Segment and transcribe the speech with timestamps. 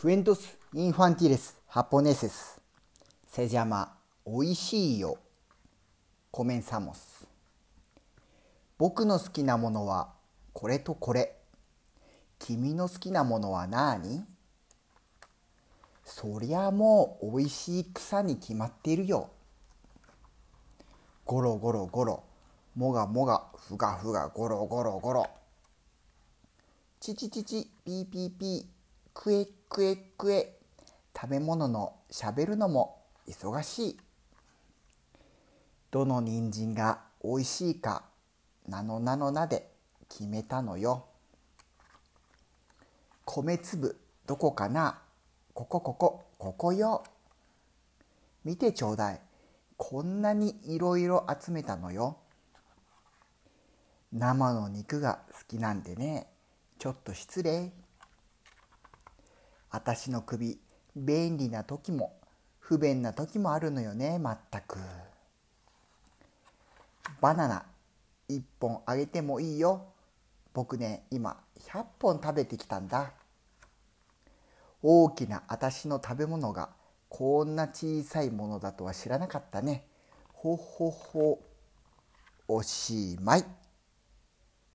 [0.00, 0.38] Cuentos
[0.74, 2.60] infantiles japoneses
[3.26, 3.88] se llama
[4.24, 5.18] おいしいよ。
[6.32, 7.26] Comenzamos
[8.78, 10.12] 僕の好きなものは
[10.52, 11.36] これとこれ。
[12.38, 14.24] 君の好きなものは何？
[16.04, 19.30] そりゃもうおいしい草に決まっているよ。
[21.24, 22.22] ゴロゴロゴロ。
[22.76, 25.26] もがもがふがふがゴロゴロゴロ。
[27.00, 28.77] チチチチピーピーピー。
[29.20, 30.58] クエクエクエ
[31.12, 33.98] 食べ物のしゃべるのも忙しい。
[35.90, 38.04] どの人参がおいしいか
[38.68, 39.72] なのなのなで
[40.08, 41.06] 決めたのよ。
[43.24, 45.02] 米粒どこかな？
[45.52, 47.02] ここここここよ。
[48.44, 49.20] 見てちょうだい。
[49.76, 52.18] こんなにいろいろ集めたのよ。
[54.12, 56.28] 生の肉が好きなんでね。
[56.78, 57.72] ちょっと失礼。
[59.70, 60.58] 私の首
[60.96, 62.18] 便利な時も
[62.58, 64.78] 不便な時もあるのよねまったく。
[67.20, 67.64] バナナ
[68.28, 69.86] 1本あげてもいいよ。
[70.52, 73.12] 僕ね今100本食べてきたんだ。
[74.82, 76.70] 大きな私の食べ物が
[77.08, 79.84] こんな小さいものだとは知らなかったね。
[80.32, 81.40] ほほほ。
[82.46, 83.44] おしまい。